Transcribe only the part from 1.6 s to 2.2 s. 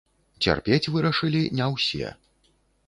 не ўсе.